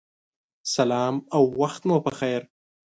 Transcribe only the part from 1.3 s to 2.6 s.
او وخت مو پخیر